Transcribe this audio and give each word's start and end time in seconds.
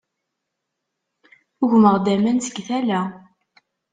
Ugmeɣ-d 1.63 2.05
aman 2.13 2.37
seg 2.41 2.57
tala. 2.67 3.01